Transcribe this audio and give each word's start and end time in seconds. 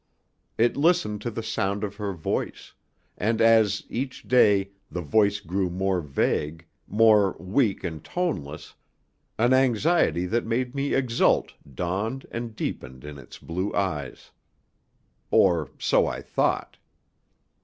It 0.57 0.75
listened 0.75 1.21
to 1.21 1.29
the 1.29 1.43
sound 1.43 1.83
of 1.83 1.97
her 1.97 2.11
voice; 2.13 2.73
and 3.19 3.39
as, 3.39 3.83
each 3.87 4.23
day, 4.27 4.71
the 4.89 5.03
voice 5.03 5.39
grew 5.39 5.69
more 5.69 6.01
vague, 6.01 6.65
more 6.87 7.33
weak 7.37 7.83
and 7.83 8.03
toneless, 8.03 8.73
an 9.37 9.53
anxiety 9.53 10.25
that 10.25 10.43
made 10.47 10.73
me 10.73 10.95
exult 10.95 11.53
dawned 11.71 12.25
and 12.31 12.55
deepened 12.55 13.03
in 13.05 13.19
its 13.19 13.37
blue 13.37 13.71
eyes. 13.75 14.31
Or 15.29 15.69
so 15.77 16.07
I 16.07 16.23
thought. 16.23 16.77